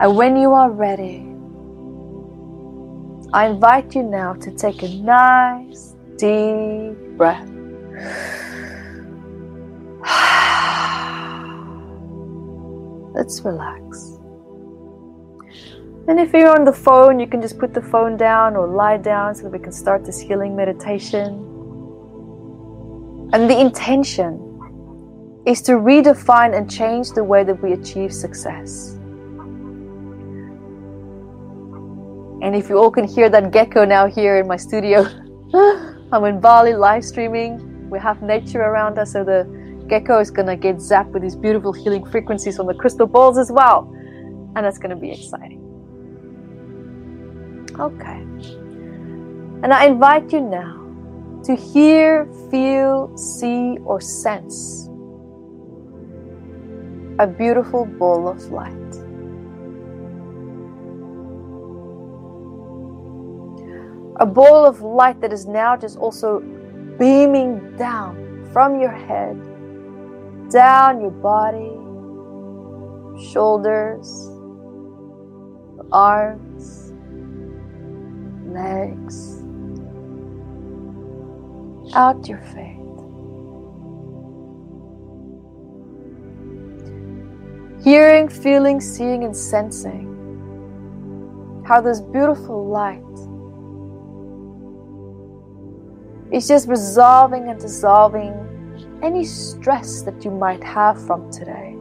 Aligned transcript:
And 0.00 0.16
when 0.16 0.34
you 0.34 0.54
are 0.54 0.70
ready, 0.70 1.26
I 3.34 3.48
invite 3.48 3.94
you 3.94 4.02
now 4.02 4.32
to 4.32 4.50
take 4.50 4.82
a 4.82 4.88
nice 4.88 5.94
deep 6.16 6.96
breath. 7.18 7.44
Let's 13.14 13.44
relax. 13.44 14.16
And 16.08 16.18
if 16.18 16.32
you're 16.32 16.48
on 16.48 16.64
the 16.64 16.72
phone, 16.72 17.20
you 17.20 17.26
can 17.26 17.42
just 17.42 17.58
put 17.58 17.74
the 17.74 17.82
phone 17.82 18.16
down 18.16 18.56
or 18.56 18.66
lie 18.66 18.96
down 18.96 19.34
so 19.34 19.42
that 19.42 19.50
we 19.50 19.58
can 19.58 19.70
start 19.70 20.06
this 20.06 20.18
healing 20.18 20.56
meditation. 20.56 21.44
And 23.34 23.50
the 23.50 23.60
intention 23.60 25.42
is 25.44 25.60
to 25.62 25.72
redefine 25.72 26.56
and 26.56 26.70
change 26.70 27.10
the 27.10 27.22
way 27.22 27.44
that 27.44 27.62
we 27.62 27.74
achieve 27.74 28.14
success. 28.14 28.96
And 32.42 32.56
if 32.56 32.68
you 32.68 32.78
all 32.78 32.90
can 32.90 33.04
hear 33.04 33.28
that 33.28 33.50
gecko 33.52 33.84
now 33.84 34.06
here 34.06 34.38
in 34.38 34.46
my 34.46 34.56
studio, 34.56 35.06
I'm 36.12 36.24
in 36.24 36.40
Bali 36.40 36.74
live 36.74 37.04
streaming. 37.04 37.88
We 37.90 37.98
have 37.98 38.22
nature 38.22 38.62
around 38.62 38.98
us, 38.98 39.12
so 39.12 39.24
the 39.24 39.44
gecko 39.88 40.20
is 40.20 40.30
gonna 40.30 40.56
get 40.56 40.76
zapped 40.76 41.10
with 41.10 41.22
these 41.22 41.36
beautiful 41.36 41.72
healing 41.72 42.04
frequencies 42.06 42.56
from 42.56 42.66
the 42.66 42.74
crystal 42.74 43.06
balls 43.06 43.38
as 43.38 43.50
well. 43.52 43.90
And 44.56 44.64
that's 44.64 44.78
gonna 44.78 44.96
be 44.96 45.10
exciting. 45.10 45.60
Okay. 47.78 48.20
And 49.62 49.72
I 49.72 49.86
invite 49.86 50.32
you 50.32 50.40
now 50.40 50.76
to 51.44 51.54
hear, 51.54 52.26
feel, 52.50 53.16
see, 53.16 53.78
or 53.84 54.00
sense 54.00 54.88
a 57.20 57.26
beautiful 57.26 57.84
ball 57.84 58.26
of 58.28 58.42
light. 58.50 58.99
A 64.20 64.26
ball 64.26 64.66
of 64.66 64.82
light 64.82 65.18
that 65.22 65.32
is 65.32 65.46
now 65.46 65.78
just 65.78 65.96
also 65.96 66.40
beaming 66.98 67.74
down 67.78 68.48
from 68.52 68.78
your 68.78 68.92
head, 68.92 69.40
down 70.50 71.00
your 71.00 71.10
body, 71.10 71.72
shoulders, 73.32 74.28
arms, 75.90 76.92
legs, 78.44 79.42
out 81.94 82.28
your 82.28 82.42
face. 82.42 82.76
Hearing, 87.82 88.28
feeling, 88.28 88.82
seeing, 88.82 89.24
and 89.24 89.34
sensing 89.34 90.08
how 91.66 91.80
this 91.80 92.02
beautiful 92.02 92.68
light 92.68 93.00
is 96.32 96.46
just 96.48 96.68
resolving 96.68 97.48
and 97.48 97.58
dissolving 97.58 98.32
any 99.02 99.24
stress 99.24 100.02
that 100.02 100.24
you 100.24 100.30
might 100.30 100.62
have 100.62 101.04
from 101.06 101.30
today. 101.30 101.76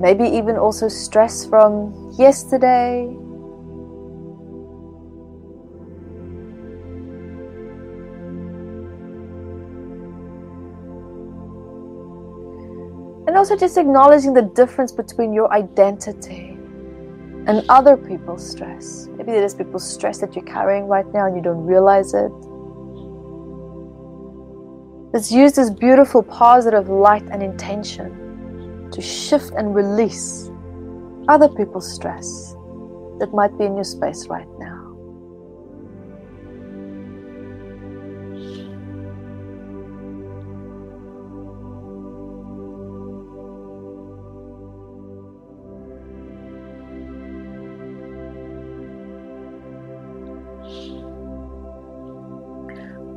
Maybe 0.00 0.24
even 0.24 0.56
also 0.56 0.88
stress 0.88 1.46
from 1.46 2.12
yesterday. 2.18 3.16
Also 13.46 13.56
just 13.56 13.78
acknowledging 13.78 14.34
the 14.34 14.42
difference 14.42 14.90
between 14.90 15.32
your 15.32 15.52
identity 15.52 16.58
and 17.46 17.64
other 17.68 17.96
people's 17.96 18.44
stress. 18.44 19.06
Maybe 19.12 19.30
there's 19.30 19.54
people's 19.54 19.88
stress 19.88 20.18
that 20.18 20.34
you're 20.34 20.44
carrying 20.44 20.88
right 20.88 21.06
now 21.14 21.26
and 21.26 21.36
you 21.36 21.42
don't 21.42 21.64
realize 21.64 22.12
it. 22.12 22.32
Let's 25.12 25.30
use 25.30 25.52
this 25.52 25.70
beautiful 25.70 26.24
positive 26.24 26.88
light 26.88 27.22
and 27.30 27.40
intention 27.40 28.90
to 28.90 29.00
shift 29.00 29.52
and 29.52 29.76
release 29.76 30.50
other 31.28 31.48
people's 31.48 31.88
stress 31.88 32.56
that 33.20 33.32
might 33.32 33.56
be 33.56 33.64
in 33.64 33.76
your 33.76 33.84
space 33.84 34.26
right 34.26 34.48
now. 34.58 34.65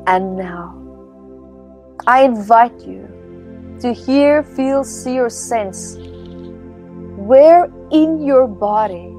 And 0.10 0.36
now, 0.36 0.76
I 2.08 2.24
invite 2.24 2.82
you 2.82 3.08
to 3.80 3.94
hear, 3.94 4.42
feel, 4.42 4.84
see, 4.84 5.20
or 5.20 5.30
sense 5.30 5.98
where 7.30 7.66
in 7.92 8.24
your 8.24 8.48
body 8.48 9.14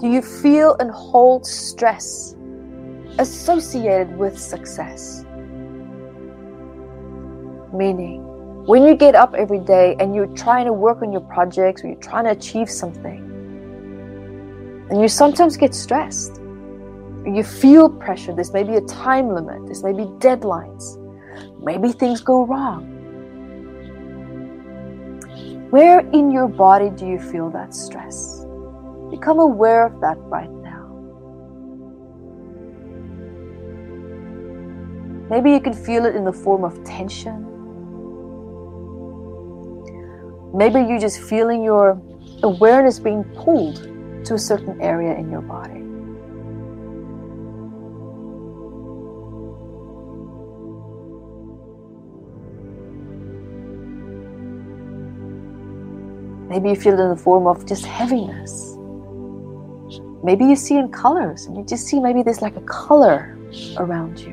do 0.00 0.08
you 0.08 0.22
feel 0.22 0.76
and 0.78 0.88
hold 0.92 1.44
stress 1.44 2.36
associated 3.18 4.16
with 4.16 4.38
success? 4.38 5.24
Meaning, 7.74 8.22
when 8.66 8.84
you 8.84 8.94
get 8.94 9.16
up 9.16 9.34
every 9.34 9.58
day 9.58 9.96
and 9.98 10.14
you're 10.14 10.32
trying 10.36 10.66
to 10.66 10.72
work 10.72 11.02
on 11.02 11.10
your 11.10 11.22
projects 11.22 11.82
or 11.82 11.88
you're 11.88 11.96
trying 11.96 12.26
to 12.26 12.30
achieve 12.30 12.70
something, 12.70 13.18
and 14.90 15.00
you 15.00 15.08
sometimes 15.08 15.56
get 15.56 15.74
stressed, 15.74 16.41
you 17.26 17.44
feel 17.44 17.88
pressure, 17.88 18.34
there's 18.34 18.52
maybe 18.52 18.74
a 18.76 18.80
time 18.82 19.28
limit, 19.28 19.64
there's 19.66 19.82
maybe 19.82 20.04
deadlines, 20.18 20.98
maybe 21.62 21.92
things 21.92 22.20
go 22.20 22.44
wrong. 22.44 22.88
Where 25.70 26.00
in 26.00 26.30
your 26.30 26.48
body 26.48 26.90
do 26.90 27.06
you 27.06 27.18
feel 27.18 27.48
that 27.50 27.74
stress? 27.74 28.44
Become 29.10 29.38
aware 29.38 29.86
of 29.86 30.00
that 30.00 30.18
right 30.18 30.50
now. 30.50 30.88
Maybe 35.30 35.50
you 35.50 35.60
can 35.60 35.72
feel 35.72 36.04
it 36.04 36.14
in 36.14 36.24
the 36.24 36.32
form 36.32 36.64
of 36.64 36.82
tension. 36.84 37.48
Maybe 40.54 40.80
you're 40.80 40.98
just 40.98 41.20
feeling 41.22 41.62
your 41.62 42.00
awareness 42.42 42.98
being 42.98 43.24
pulled 43.36 43.76
to 44.26 44.34
a 44.34 44.38
certain 44.38 44.78
area 44.82 45.14
in 45.14 45.30
your 45.30 45.40
body. 45.40 45.81
Maybe 56.52 56.68
you 56.68 56.76
feel 56.76 56.92
it 56.92 57.02
in 57.02 57.08
the 57.08 57.16
form 57.16 57.46
of 57.46 57.64
just 57.64 57.86
heaviness. 57.86 58.76
Maybe 60.22 60.44
you 60.44 60.54
see 60.54 60.76
in 60.76 60.90
colors 60.92 61.46
and 61.46 61.56
you 61.56 61.64
just 61.64 61.86
see 61.86 61.98
maybe 61.98 62.22
there's 62.22 62.42
like 62.42 62.56
a 62.56 62.60
color 62.60 63.38
around 63.78 64.20
you. 64.20 64.32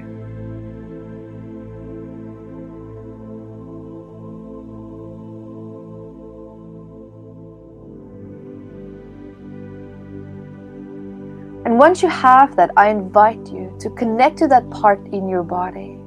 And 11.63 11.79
once 11.79 12.03
you 12.03 12.09
have 12.09 12.57
that, 12.57 12.71
I 12.75 12.89
invite 12.89 13.47
you 13.47 13.73
to 13.79 13.89
connect 13.91 14.39
to 14.39 14.47
that 14.49 14.69
part 14.71 14.99
in 15.13 15.29
your 15.29 15.43
body 15.43 15.98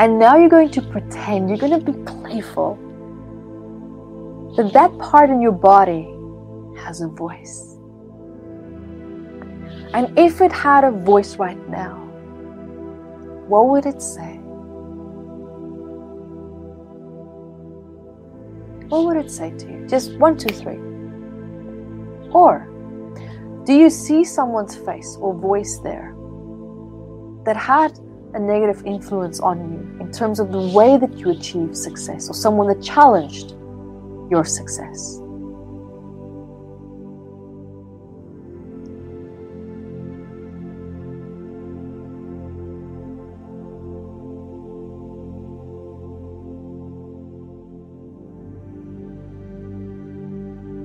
And 0.00 0.18
now 0.18 0.38
you're 0.38 0.48
going 0.48 0.70
to 0.70 0.80
pretend, 0.80 1.50
you're 1.50 1.58
going 1.58 1.78
to 1.78 1.92
be 1.92 1.92
playful, 2.04 2.78
that 4.56 4.72
that 4.72 4.98
part 4.98 5.28
in 5.28 5.42
your 5.42 5.52
body 5.52 6.08
has 6.82 7.02
a 7.02 7.06
voice. 7.06 7.76
And 9.92 10.18
if 10.18 10.40
it 10.40 10.52
had 10.52 10.84
a 10.84 10.90
voice 10.90 11.36
right 11.36 11.68
now, 11.68 11.96
what 13.46 13.68
would 13.68 13.84
it 13.84 14.00
say? 14.00 14.38
What 18.88 19.04
would 19.04 19.18
it 19.18 19.30
say 19.30 19.50
to 19.50 19.66
you? 19.66 19.86
Just 19.86 20.16
one, 20.16 20.38
two, 20.38 20.54
three. 20.54 20.78
Or 22.32 22.66
do 23.64 23.74
you 23.74 23.90
see 23.90 24.24
someone's 24.24 24.76
face 24.76 25.18
or 25.20 25.34
voice 25.34 25.78
there 25.80 26.14
that 27.44 27.56
had 27.56 27.98
a 28.34 28.38
negative 28.38 28.84
influence 28.86 29.40
on 29.40 29.72
you 29.72 30.00
in 30.00 30.12
terms 30.12 30.38
of 30.38 30.52
the 30.52 30.68
way 30.68 30.96
that 30.96 31.18
you 31.18 31.30
achieve 31.30 31.76
success 31.76 32.28
or 32.28 32.34
someone 32.34 32.68
that 32.68 32.82
challenged 32.82 33.52
your 34.30 34.44
success. 34.44 35.20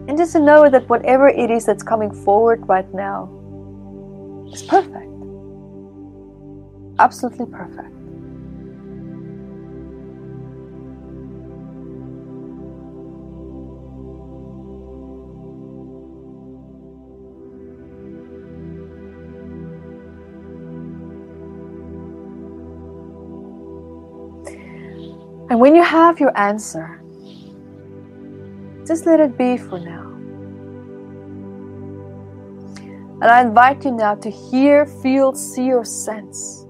And 0.07 0.18
just 0.18 0.33
to 0.33 0.39
know 0.39 0.69
that 0.69 0.88
whatever 0.88 1.27
it 1.27 1.51
is 1.51 1.65
that's 1.65 1.83
coming 1.83 2.12
forward 2.12 2.68
right 2.68 2.91
now 2.94 3.30
is 4.51 4.63
perfect. 4.63 5.05
Absolutely 6.97 7.45
perfect. 7.47 7.92
And 25.48 25.59
when 25.59 25.75
you 25.75 25.83
have 25.83 26.19
your 26.19 26.38
answer, 26.38 27.01
just 28.88 29.06
let 29.06 29.19
it 29.19 29.38
be 29.38 29.57
for 29.57 29.80
now. 29.80 30.12
And 33.21 33.25
I 33.25 33.41
invite 33.41 33.86
you 33.86 33.91
now 33.91 34.15
to 34.15 34.30
hear, 34.30 34.86
feel, 34.86 35.33
see, 35.33 35.71
or 35.71 35.86
sense 35.86 36.64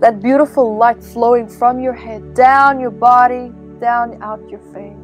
that 0.00 0.20
beautiful 0.20 0.76
light 0.76 1.02
flowing 1.02 1.48
from 1.48 1.80
your 1.80 1.92
head 1.92 2.34
down 2.34 2.80
your 2.80 2.90
body, 2.90 3.52
down 3.80 4.22
out 4.22 4.40
your 4.48 4.60
face. 4.72 4.96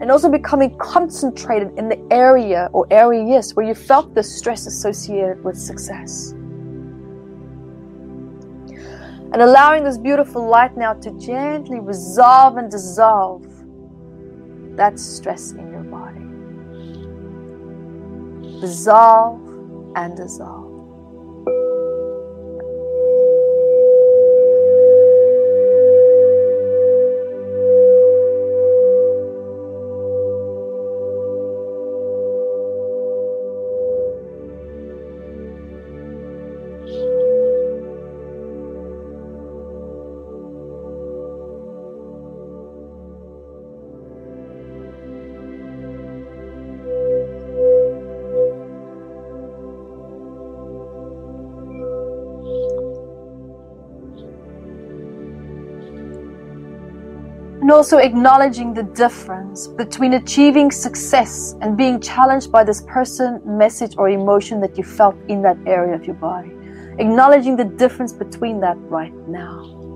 And 0.00 0.10
also 0.10 0.28
becoming 0.28 0.76
concentrated 0.78 1.78
in 1.78 1.88
the 1.88 2.04
area 2.10 2.68
or 2.72 2.86
areas 2.90 3.54
where 3.54 3.64
you 3.64 3.74
felt 3.74 4.14
the 4.14 4.22
stress 4.22 4.66
associated 4.66 5.42
with 5.44 5.56
success 5.56 6.34
and 9.34 9.42
allowing 9.42 9.82
this 9.82 9.98
beautiful 9.98 10.48
light 10.48 10.76
now 10.76 10.94
to 10.94 11.10
gently 11.18 11.80
resolve 11.80 12.56
and 12.56 12.70
dissolve 12.70 13.44
that 14.76 14.96
stress 14.96 15.50
in 15.50 15.72
your 15.72 15.82
body. 15.82 16.20
Dissolve 18.60 19.40
and 19.96 20.16
dissolve. 20.16 20.63
Also 57.74 57.98
acknowledging 57.98 58.72
the 58.72 58.84
difference 58.84 59.66
between 59.66 60.14
achieving 60.14 60.70
success 60.70 61.56
and 61.60 61.76
being 61.76 62.00
challenged 62.00 62.52
by 62.52 62.62
this 62.62 62.82
person, 62.82 63.42
message, 63.44 63.96
or 63.98 64.08
emotion 64.08 64.60
that 64.60 64.78
you 64.78 64.84
felt 64.84 65.16
in 65.26 65.42
that 65.42 65.58
area 65.66 65.92
of 65.92 66.04
your 66.04 66.14
body. 66.14 66.52
Acknowledging 67.00 67.56
the 67.56 67.64
difference 67.64 68.12
between 68.12 68.60
that 68.60 68.76
right 68.82 69.12
now. 69.26 69.93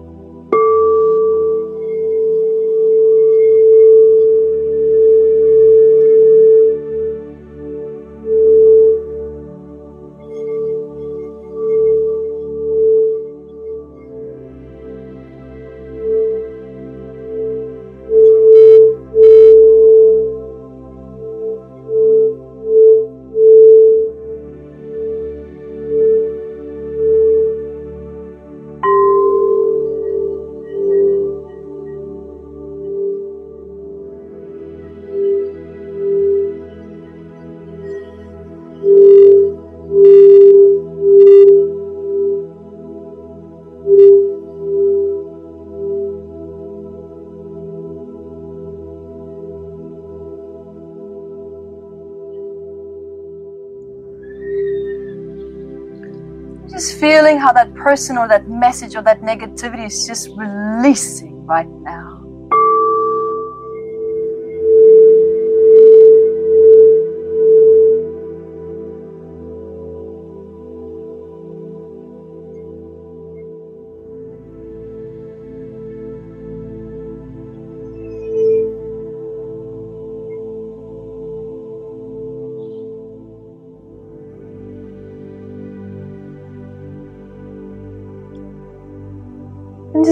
How 57.49 57.55
that 57.55 57.75
person 57.75 58.19
or 58.19 58.29
that 58.29 58.47
message 58.47 58.95
or 58.95 59.01
that 59.01 59.23
negativity 59.23 59.87
is 59.87 60.07
just 60.07 60.29
releasing 60.37 61.47
right 61.47 61.67
now. 61.81 62.28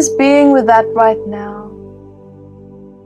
Just 0.06 0.18
being 0.18 0.52
with 0.52 0.66
that 0.66 0.86
right 0.94 1.18
now. 1.26 1.64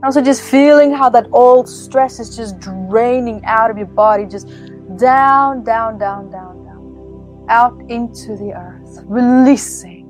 Also, 0.02 0.20
just 0.20 0.42
feeling 0.42 0.92
how 0.92 1.08
that 1.08 1.26
old 1.32 1.68
stress 1.68 2.20
is 2.20 2.36
just 2.36 2.58
draining 2.60 3.42
out 3.44 3.70
of 3.70 3.78
your 3.78 3.86
body, 3.86 4.26
just 4.26 4.48
down, 4.98 5.64
down, 5.64 5.98
down, 5.98 6.30
down, 6.30 6.62
down, 6.64 7.46
out 7.48 7.80
into 7.88 8.36
the 8.36 8.52
earth, 8.52 9.02
releasing. 9.04 10.06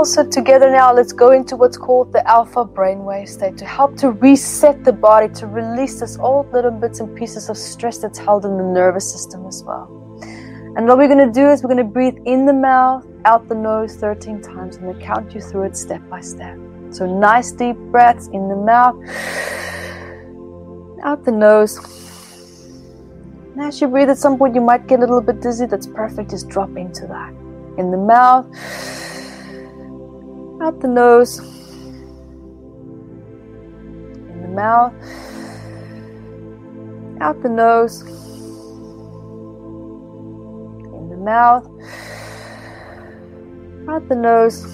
Also 0.00 0.26
together 0.26 0.70
now, 0.70 0.94
let's 0.94 1.12
go 1.12 1.32
into 1.32 1.56
what's 1.56 1.76
called 1.76 2.10
the 2.10 2.26
alpha 2.26 2.64
brainwave 2.64 3.28
state 3.28 3.58
to 3.58 3.66
help 3.66 3.98
to 3.98 4.12
reset 4.12 4.82
the 4.82 4.90
body, 4.90 5.28
to 5.34 5.46
release 5.46 6.00
this 6.00 6.16
old 6.18 6.50
little 6.54 6.70
bits 6.70 7.00
and 7.00 7.14
pieces 7.14 7.50
of 7.50 7.58
stress 7.58 7.98
that's 7.98 8.18
held 8.18 8.46
in 8.46 8.56
the 8.56 8.64
nervous 8.64 9.12
system 9.12 9.46
as 9.46 9.62
well. 9.62 9.88
And 10.74 10.88
what 10.88 10.96
we're 10.96 11.12
going 11.14 11.26
to 11.30 11.30
do 11.30 11.50
is 11.50 11.62
we're 11.62 11.68
going 11.68 11.86
to 11.86 11.92
breathe 11.92 12.16
in 12.24 12.46
the 12.46 12.54
mouth, 12.54 13.06
out 13.26 13.46
the 13.46 13.54
nose 13.54 13.94
13 13.96 14.40
times, 14.40 14.76
and 14.76 14.88
then 14.88 14.98
count 15.02 15.34
you 15.34 15.42
through 15.42 15.64
it 15.64 15.76
step 15.76 16.00
by 16.08 16.22
step. 16.22 16.56
So 16.92 17.04
nice 17.04 17.52
deep 17.52 17.76
breaths 17.92 18.28
in 18.28 18.48
the 18.48 18.56
mouth, 18.56 18.96
out 21.04 21.26
the 21.26 21.32
nose. 21.32 21.76
And 23.52 23.60
as 23.60 23.78
you 23.82 23.88
breathe, 23.88 24.08
at 24.08 24.16
some 24.16 24.38
point 24.38 24.54
you 24.54 24.62
might 24.62 24.86
get 24.86 25.00
a 25.00 25.02
little 25.02 25.20
bit 25.20 25.42
dizzy. 25.42 25.66
That's 25.66 25.88
perfect. 25.88 26.30
Just 26.30 26.48
drop 26.48 26.74
into 26.78 27.06
that. 27.06 27.34
In 27.76 27.90
the 27.90 27.98
mouth 27.98 28.46
out 30.60 30.80
the 30.80 30.88
nose, 30.88 31.38
in 34.28 34.42
the 34.42 34.48
mouth, 34.48 34.94
Out 37.20 37.42
the 37.42 37.50
nose. 37.50 38.00
In 40.96 41.10
the 41.10 41.18
mouth. 41.18 41.68
Out 43.90 44.08
the 44.08 44.16
nose. 44.16 44.64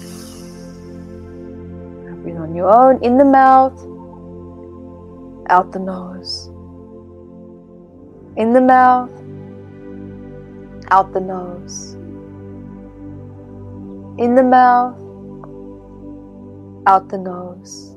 Breathe 2.23 2.37
on 2.37 2.55
your 2.55 2.71
own. 2.71 3.03
In 3.03 3.17
the 3.17 3.25
mouth. 3.25 3.77
Out 5.49 5.73
the 5.73 5.79
nose. 5.79 6.47
In 8.37 8.53
the 8.53 8.61
mouth. 8.61 9.11
Out 10.89 11.11
the 11.11 11.19
nose. 11.19 11.95
In 14.17 14.35
the 14.35 14.43
mouth. 14.43 15.06
Out 16.87 17.09
the 17.09 17.19
nose. 17.19 17.93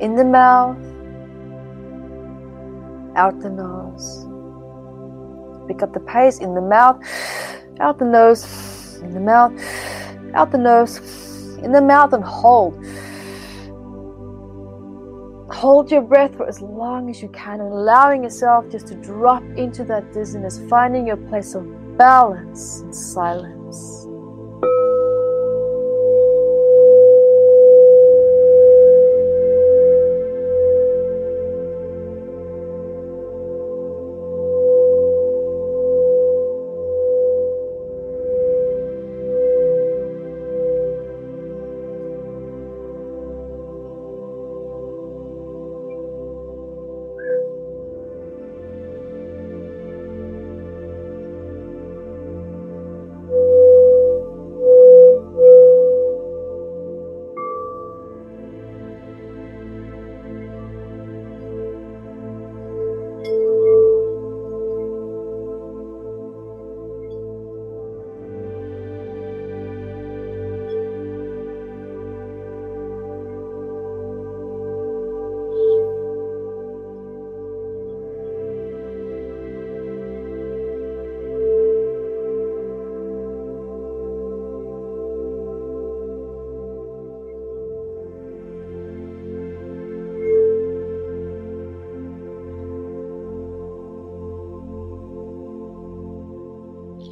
In 0.00 0.14
the 0.14 0.24
mouth 0.24 0.78
out 3.18 3.40
the 3.40 3.50
nose. 3.50 4.26
Pick 5.66 5.82
up 5.82 5.92
the 5.92 6.00
pace 6.00 6.38
in 6.38 6.54
the 6.54 6.62
mouth, 6.62 7.02
out 7.80 7.98
the 7.98 8.04
nose, 8.04 9.00
in 9.02 9.12
the 9.12 9.20
mouth, 9.20 9.52
out 10.34 10.50
the 10.52 10.58
nose, 10.58 10.98
in 11.58 11.72
the 11.72 11.82
mouth, 11.82 12.12
and 12.12 12.24
hold. 12.24 12.74
Hold 15.52 15.90
your 15.90 16.02
breath 16.02 16.36
for 16.36 16.46
as 16.46 16.60
long 16.60 17.10
as 17.10 17.20
you 17.20 17.28
can 17.30 17.60
and 17.60 17.72
allowing 17.72 18.22
yourself 18.22 18.70
just 18.70 18.86
to 18.86 18.94
drop 18.94 19.42
into 19.56 19.82
that 19.84 20.12
dizziness, 20.12 20.60
finding 20.70 21.06
your 21.06 21.16
place 21.16 21.54
of 21.54 21.66
balance 21.98 22.80
and 22.80 22.94
silence. 22.94 24.06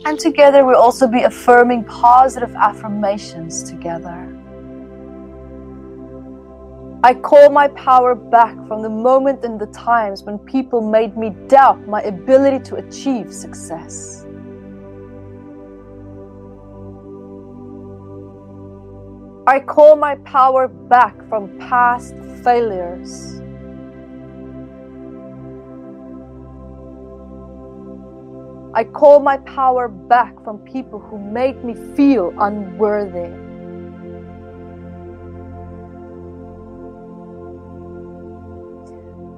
And 0.07 0.21
together 0.21 0.65
we'll 0.65 0.77
also 0.77 1.09
be 1.09 1.23
affirming 1.23 1.83
positive 1.83 2.55
affirmations 2.55 3.65
together. 3.65 4.33
I 7.03 7.13
call 7.13 7.51
my 7.51 7.67
power 7.69 8.15
back 8.15 8.55
from 8.69 8.83
the 8.83 8.89
moment 8.89 9.45
and 9.45 9.61
the 9.61 9.67
times 9.67 10.23
when 10.23 10.39
people 10.39 10.81
made 10.81 11.17
me 11.17 11.31
doubt 11.49 11.89
my 11.89 12.03
ability 12.03 12.63
to 12.71 12.77
achieve 12.77 13.35
success. 13.35 14.25
I 19.49 19.59
call 19.59 19.97
my 19.97 20.15
power 20.25 20.69
back 20.69 21.17
from 21.29 21.59
past 21.59 22.15
failures. 22.45 23.41
I 28.77 28.85
call 28.85 29.21
my 29.21 29.39
power 29.39 29.89
back 29.89 30.45
from 30.45 30.59
people 30.59 30.99
who 30.99 31.17
made 31.17 31.65
me 31.65 31.75
feel 31.97 32.35
unworthy. 32.39 33.33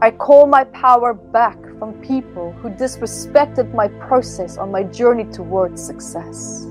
I 0.00 0.10
call 0.10 0.48
my 0.48 0.64
power 0.64 1.14
back 1.14 1.56
from 1.78 1.92
people 2.00 2.50
who 2.54 2.70
disrespected 2.70 3.72
my 3.72 3.86
process 4.08 4.58
on 4.58 4.72
my 4.72 4.82
journey 4.82 5.26
towards 5.26 5.86
success. 5.86 6.66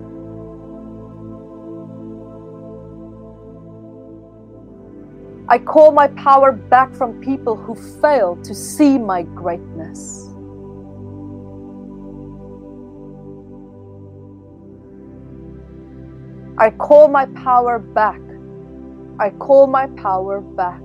I 5.48 5.58
call 5.58 5.94
my 5.94 6.10
power 6.10 6.52
back 6.52 6.94
from 6.94 7.22
people 7.22 7.56
who 7.56 7.76
failed 8.02 8.44
to 8.44 8.54
see 8.54 8.98
my 8.98 9.24
greatness. 9.24 10.27
I 16.60 16.72
call 16.72 17.08
my 17.08 17.28
power 17.28 17.78
back. 17.78 18.20
I 19.20 19.30
call 19.30 19.68
my 19.68 19.86
power 19.96 20.42
back. 20.42 20.82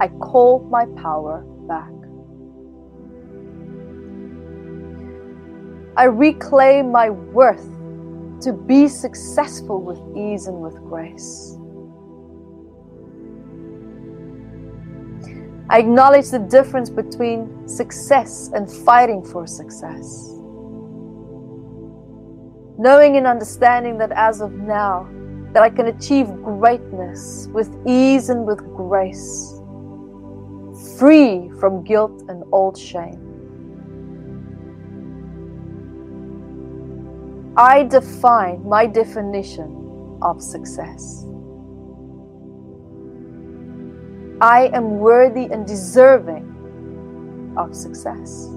I 0.00 0.08
call 0.08 0.66
my 0.70 0.86
power 0.96 1.44
back. 1.68 1.90
I 5.98 6.04
reclaim 6.04 6.90
my 6.90 7.10
worth 7.10 7.68
to 8.40 8.54
be 8.54 8.88
successful 8.88 9.82
with 9.82 9.98
ease 10.16 10.46
and 10.46 10.62
with 10.62 10.76
grace. 10.76 11.58
I 15.68 15.78
acknowledge 15.78 16.30
the 16.30 16.38
difference 16.38 16.88
between 16.88 17.68
success 17.68 18.50
and 18.54 18.70
fighting 18.70 19.22
for 19.22 19.46
success 19.46 20.39
knowing 22.80 23.18
and 23.18 23.26
understanding 23.26 23.98
that 23.98 24.10
as 24.12 24.40
of 24.40 24.52
now, 24.54 25.06
that 25.52 25.62
I 25.62 25.68
can 25.68 25.88
achieve 25.88 26.28
greatness 26.42 27.46
with 27.52 27.76
ease 27.86 28.30
and 28.30 28.46
with 28.46 28.60
grace, 28.74 29.60
free 30.98 31.50
from 31.60 31.84
guilt 31.84 32.22
and 32.28 32.42
old 32.52 32.78
shame. 32.78 33.20
I 37.54 37.82
define 37.82 38.66
my 38.66 38.86
definition 38.86 40.18
of 40.22 40.40
success. 40.40 41.26
I 44.40 44.70
am 44.72 45.00
worthy 45.00 45.44
and 45.52 45.66
deserving 45.66 46.46
of 47.58 47.76
success. 47.76 48.48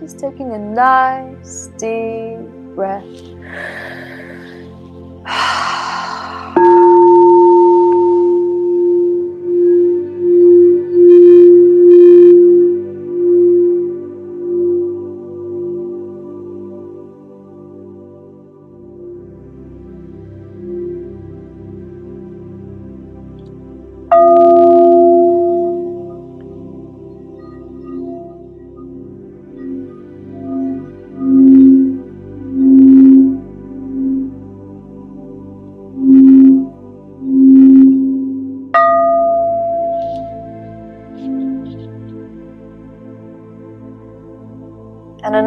Just 0.00 0.18
taking 0.18 0.52
a 0.52 0.58
nice 0.58 1.68
deep 1.76 2.40
breath. 2.74 3.04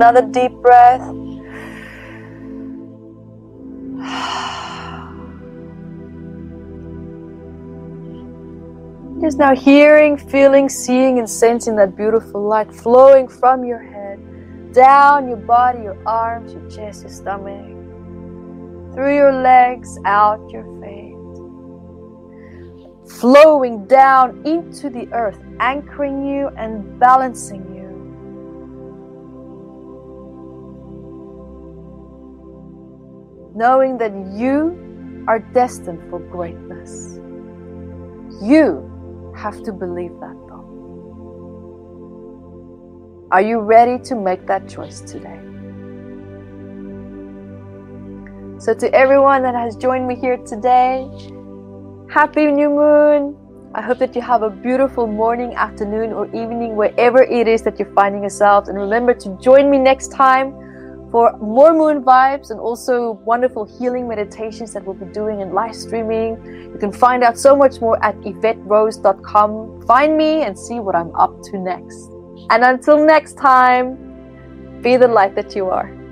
Another 0.04 0.28
deep 0.28 0.52
breath. 0.62 1.00
Just 9.22 9.38
now 9.38 9.56
hearing, 9.56 10.18
feeling, 10.18 10.68
seeing, 10.68 11.20
and 11.20 11.30
sensing 11.30 11.78
that 11.78 11.96
beautiful 11.96 12.46
light 12.46 12.76
flowing 12.76 13.30
from 13.30 13.64
your 13.64 13.82
head, 13.82 14.20
down 14.74 15.30
your 15.30 15.38
body, 15.38 15.84
your 15.84 15.98
arms, 16.06 16.52
your 16.52 16.70
chest, 16.70 17.04
your 17.04 17.12
stomach, 17.12 17.66
through 18.94 19.16
your 19.16 19.32
legs, 19.32 19.98
out 20.04 20.42
your 20.50 20.66
face, 20.82 21.16
flowing 23.22 23.88
down 23.88 24.46
into 24.46 24.90
the 24.90 25.08
earth, 25.14 25.40
anchoring 25.62 26.28
you 26.28 26.50
and 26.58 27.00
balancing 27.00 27.64
you. 27.68 27.73
Knowing 33.56 33.98
that 34.00 34.12
you 34.34 35.24
are 35.28 35.40
destined 35.40 36.10
for 36.10 36.20
greatness. 36.20 37.20
You 38.42 38.90
have 39.38 39.62
to 39.64 39.72
believe 39.72 40.12
that 40.20 40.36
though. 40.48 40.66
Are 43.32 43.42
you 43.42 43.60
ready 43.60 44.04
to 44.06 44.16
make 44.16 44.48
that 44.48 44.68
choice 44.68 45.02
today? 45.02 45.40
So, 48.58 48.74
to 48.74 48.92
everyone 48.94 49.44
that 49.44 49.56
has 49.56 49.76
joined 49.76 50.08
me 50.08 50.16
here 50.16 50.38
today, 50.38 51.08
happy 52.10 52.46
new 52.48 52.70
moon. 52.70 53.38
I 53.76 53.82
hope 53.82 54.00
that 54.00 54.16
you 54.16 54.22
have 54.22 54.42
a 54.42 54.50
beautiful 54.50 55.06
morning, 55.06 55.54
afternoon, 55.56 56.14
or 56.14 56.28
evening, 56.28 56.76
wherever 56.76 57.22
it 57.24 57.48
is 57.48 57.62
that 57.64 57.78
you're 57.78 57.94
finding 57.94 58.22
yourselves. 58.22 58.70
And 58.70 58.78
remember 58.78 59.14
to 59.16 59.38
join 59.42 59.70
me 59.70 59.80
next 59.80 60.12
time 60.12 60.63
for 61.14 61.38
more 61.38 61.76
moon 61.76 62.04
vibes 62.04 62.50
and 62.50 62.60
also 62.60 63.12
wonderful 63.24 63.66
healing 63.66 64.08
meditations 64.08 64.74
that 64.74 64.84
we'll 64.84 64.96
be 64.96 65.06
doing 65.14 65.44
and 65.44 65.54
live 65.54 65.76
streaming. 65.76 66.44
You 66.74 66.78
can 66.80 66.92
find 66.92 67.24
out 67.24 67.38
so 67.38 67.56
much 67.56 67.80
more 67.80 68.04
at 68.04 68.20
YvetteRose.com. 68.22 69.86
Find 69.86 70.18
me 70.18 70.42
and 70.42 70.58
see 70.58 70.80
what 70.80 70.96
I'm 70.96 71.16
up 71.16 71.40
to 71.44 71.60
next. 71.60 72.10
And 72.50 72.64
until 72.64 73.06
next 73.06 73.34
time, 73.38 74.82
be 74.82 74.98
the 74.98 75.08
light 75.08 75.36
that 75.36 75.56
you 75.56 75.70
are. 75.70 76.03